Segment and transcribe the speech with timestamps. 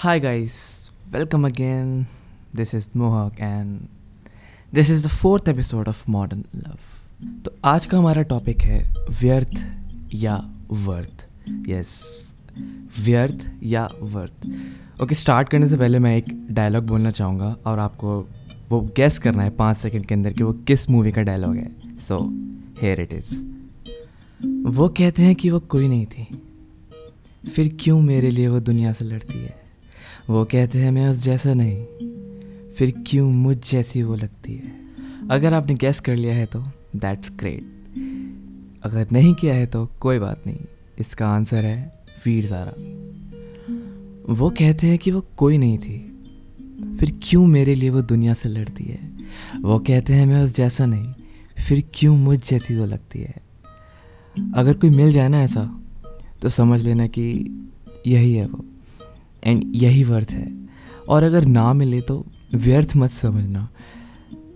[0.00, 2.06] Hi guys, welcome again.
[2.54, 3.88] This is Mohawk and
[4.72, 7.00] this is the fourth episode of Modern Love.
[7.44, 8.78] तो आज का हमारा topic है
[9.22, 9.66] व्यर्थ
[10.14, 10.36] या
[10.70, 11.26] वर्थ.
[11.68, 11.96] यस
[13.00, 14.48] व्यर्थ या वर्थ.
[15.02, 18.28] ओके स्टार्ट करने से पहले मैं एक डायलॉग बोलना चाहूँगा और आपको
[18.70, 21.96] वो गेस करना है पाँच सेकंड के अंदर कि वो किस मूवी का डायलॉग है.
[21.98, 22.24] सो
[22.82, 23.38] हेयर इट इज़
[24.68, 26.28] वो कहते हैं कि वो कोई नहीं थी.
[27.54, 29.67] फिर क्यों मेरे लिए वो दुनिया से लड़ती है?
[30.28, 31.76] वो कहते हैं, मैं उस जैसा नहीं।
[32.70, 34.72] फिर क्यों मुझ जैसी वो लगती है?
[35.30, 36.60] अगर आपने गैस कर लिया है तो
[36.96, 40.64] दैट्स ग्रेट अगर नहीं किया है तो कोई बात नहीं।
[40.98, 42.72] इसका आंसर है वीर ज़ारा
[44.34, 45.98] वो कहते हैं कि वो कोई नहीं थी।
[47.00, 49.00] फिर क्यों मेरे लिए वो दुनिया से लड़ती है?
[49.60, 51.14] वो कहते हैं, मैं उस जैसा नहीं।
[51.58, 53.34] फिर क्यों मुझ जैसी वो लगती है?
[54.54, 55.70] अगर कोई मिल जाए ना ऐसा
[56.42, 57.24] तो समझ लेना कि
[58.06, 58.64] यही है वो।
[59.42, 60.46] एंड यही वर्थ है।
[61.08, 62.24] और अगर ना मिले तो
[62.54, 63.68] व्यर्थ मत समझना।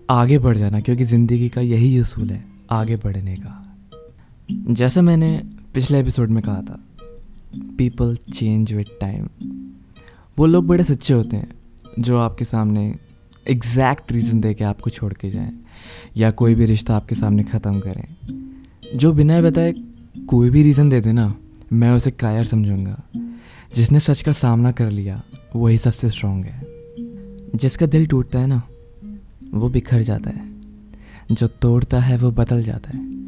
[0.09, 3.59] आगे बढ़ जाना, क्योंकि ज़िंदगी का यही उसूल है, आगे बढ़ने का।
[4.69, 5.37] जैसा मैंने
[5.73, 6.79] पिछले एपिसोड में कहा था
[7.77, 9.27] पीपल चेंज विद टाइम
[10.37, 11.49] वो लोग बड़े सच्चे होते हैं,
[11.99, 12.93] जो आपके सामने
[13.45, 15.51] एग्जैक्ट रीज़न दे के आपको छोड़ के जाएँ,
[16.17, 19.73] या कोई भी रिश्ता आपके सामने ख़त्म करें। जो बिना बताए
[20.29, 21.33] कोई भी रीज़न दे देना,
[21.73, 23.01] मैं उसे कायर समझूँगा।
[23.75, 25.23] जिसने सच का सामना कर लिया,
[25.55, 26.61] वही सबसे स्ट्रांग है।
[27.55, 28.61] जिसका दिल टूटता है ना,
[29.53, 30.53] वो बिखर जाता है।
[31.31, 33.27] जो तोड़ता है, वो बदल जाता है।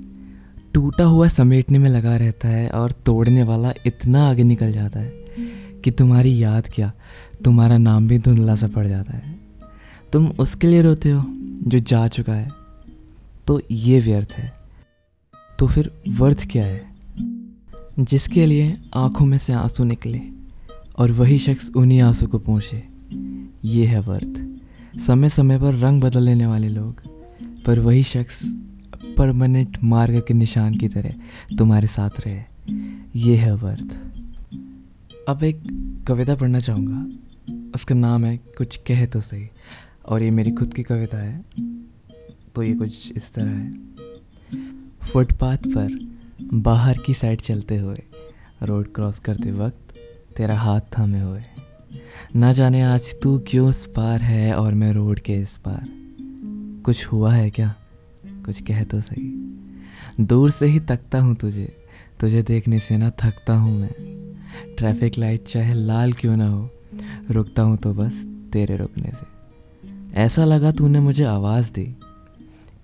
[0.73, 5.13] टूटा हुआ समेटने में लगा रहता है और तोड़ने वाला इतना आगे निकल जाता है
[5.83, 6.93] कि तुम्हारी याद क्या,
[7.43, 9.39] तुम्हारा नाम भी धुंधला सा पड़ जाता है।
[10.13, 11.25] तुम उसके लिए रोते हो,
[11.63, 12.49] जो जा चुका है।
[13.47, 14.53] तो ये व्यर्थ है।
[15.59, 16.94] तो फिर वर्थ क्या है?
[17.99, 20.21] जिसके लिए आँखों में से आँसू निकले
[20.97, 22.83] और वही शख्स उन्हीं आँसू को पहुँचे
[23.65, 27.01] ये है वर्थ। समय समय पर रंग बदल लेने वाले लोग,
[27.65, 28.41] पर वही शख्स
[29.17, 31.13] परमानेंट मार्ग के निशान की तरह
[31.57, 32.43] तुम्हारे साथ रहे।
[33.19, 33.97] ये है वर्थ।
[35.29, 35.63] अब एक
[36.07, 37.05] कविता पढ़ना चाहूँगा।
[37.75, 39.47] उसका नाम है कुछ कहे तो सही,
[40.05, 41.43] और ये मेरी खुद की कविता है
[42.55, 43.73] तो ये कुछ इस तरह है।
[45.03, 46.04] फुटपाथ पर
[46.53, 47.95] बाहर की साइड चलते हुए,
[48.63, 49.93] रोड क्रॉस करते वक्त
[50.37, 51.41] तेरा हाथ थामे हुए।
[52.35, 55.85] ना जाने आज तू क्यों इस पार है और मैं रोड के इस पार।
[56.85, 57.75] कुछ हुआ है क्या?
[58.27, 59.57] कुछ कह तो सही।
[60.21, 61.75] दूर से ही तकता हूँ तुझे
[62.19, 63.91] तुझे देखने से ना थकता हूँ मैं।
[64.77, 66.69] ट्रैफ़िक लाइट चाहे लाल क्यों ना हो,
[67.31, 69.35] रुकता हूँ तो बस तेरे रुकने से।
[70.13, 71.95] ऐसा लगा तूने मुझे आवाज़ दी।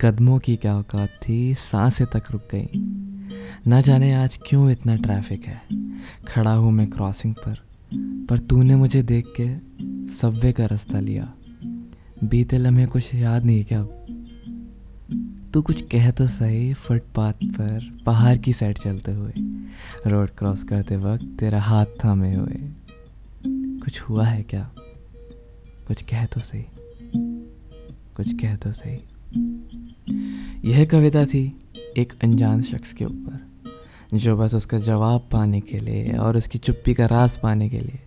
[0.01, 3.00] कदमों की क्या औकात थी, साँसें तक रुक गई।
[3.67, 5.61] ना जाने आज क्यों इतना ट्रैफ़िक है?
[6.27, 7.57] खड़ा हूँ मैं क्रॉसिंग पर
[8.29, 9.55] पर तूने मुझे देख के
[10.13, 11.33] सब्वे का रास्ता लिया।
[12.23, 13.87] बीते लम्हे कुछ याद नहीं क्या
[15.53, 19.33] तू कुछ कह तो सही, फुटपाथ पर, पहाड़ की साइड चलते हुए।
[20.07, 22.69] रोड क्रॉस करते वक्त तेरा हाथ थामे हुए।
[23.79, 24.71] कुछ हुआ है क्या?
[25.87, 26.65] कुछ कह तो सही।
[28.15, 28.97] कुछ कह तो सही।
[30.71, 33.40] यह कविता थी एक अनजान शख्स के ऊपर।
[34.13, 37.99] जो बस उसका जवाब पाने के लिए और उसकी चुप्पी का रास पाने के लिए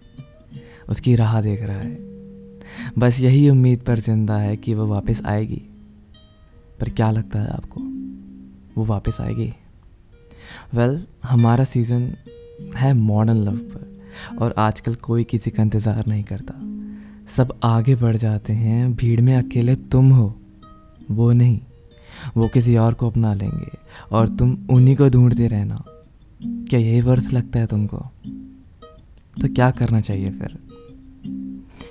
[0.88, 1.98] उसकी राह देख रहा है।
[2.98, 5.62] बस यही उम्मीद पर ज़िंदा है कि वो वापस आएगी।
[6.80, 7.80] पर क्या लगता है आपको?
[8.76, 9.52] वो वापस आएगी?
[10.74, 12.14] वेल well, हमारा सीज़न
[12.76, 13.98] है मॉडर्न लव पर
[14.42, 16.54] और आजकल कोई किसी का इंतज़ार नहीं करता।
[17.36, 20.34] सब आगे बढ़ जाते हैं भीड़ में अकेले तुम हो
[21.10, 21.60] वो नहीं।
[22.36, 23.70] वो किसी और को अपना लेंगे
[24.12, 25.84] और तुम उन्हीं को ढूंढते रहना।
[26.42, 27.96] क्या यही वर्थ लगता है तुमको?
[29.40, 30.58] तो क्या करना चाहिए फिर?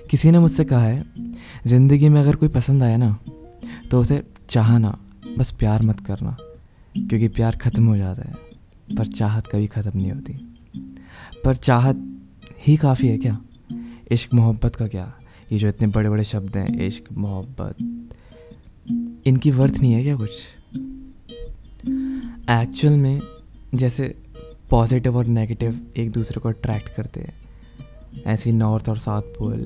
[0.09, 1.05] किसी ने मुझसे कहा है,
[1.67, 3.19] ज़िंदगी में अगर कोई पसंद आया ना
[3.91, 4.97] तो उसे चाहना,
[5.37, 6.37] बस प्यार मत करना,
[6.97, 8.33] क्योंकि प्यार ख़त्म हो जाता है,
[8.97, 10.33] पर चाहत कभी ख़त्म नहीं होती।
[11.45, 12.21] पर चाहत
[12.67, 13.41] ही काफ़ी है क्या?
[14.11, 15.13] इश्क, मोहब्बत का क्या?
[15.51, 17.75] ये जो इतने बड़े बड़े शब्द हैं, इश्क, मोहब्बत,
[19.28, 20.31] इनकी वर्थ नहीं है क्या कुछ?
[22.49, 23.19] एक्चुअल में
[23.75, 24.22] जैसे
[24.73, 27.34] पॉजिटिव और नेगेटिव एक दूसरे को अट्रैक्ट करते हैं।
[28.25, 29.59] ऐसी नॉर्थ और साउथ पोल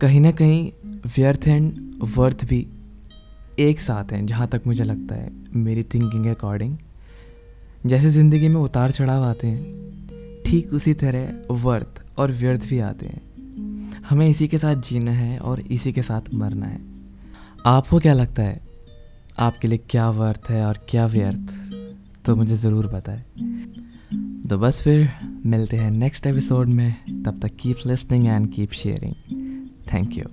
[0.00, 0.70] कहीं ना कहीं
[1.16, 2.66] व्यर्थ एंड वर्थ भी
[3.58, 6.76] एक साथ हैं, जहाँ तक मुझे लगता है, मेरी थिंकिंग के अकॉर्डिंग
[7.86, 13.06] जैसे ज़िंदगी में उतार चढ़ाव आते हैं, ठीक उसी तरह वर्थ और व्यर्थ भी आते
[13.06, 16.80] हैं। हमें इसी के साथ जीना है और इसी के साथ मरना है।
[17.66, 18.60] आपको क्या लगता है,
[19.38, 21.54] आपके लिए क्या वर्थ है और क्या व्यर्थ?
[22.24, 23.22] तो मुझे ज़रूर बताएँ।
[24.50, 25.10] तो बस फिर
[25.46, 30.24] मिलते हैं नेक्स्ट एपिसोड में। तब तक keep listening and keep sharing thank you